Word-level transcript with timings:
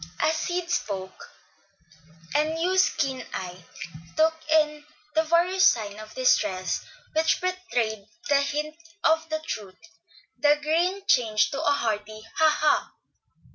As 0.19 0.35
Sid 0.35 0.71
spoke 0.71 1.29
and 2.33 2.57
Hugh's 2.57 2.89
keen 2.89 3.23
eye 3.35 3.63
took 4.17 4.33
in 4.49 4.83
the 5.13 5.21
various 5.21 5.63
signs 5.67 5.99
of 6.01 6.15
distress 6.15 6.83
which 7.13 7.39
betrayed 7.39 8.07
a 8.31 8.41
hint 8.41 8.75
of 9.03 9.29
the 9.29 9.43
truth, 9.45 9.77
the 10.39 10.55
grin 10.59 11.03
changed 11.05 11.51
to 11.51 11.61
a 11.61 11.69
hearty 11.73 12.21
"Ha! 12.37 12.49
ha!" 12.49 12.93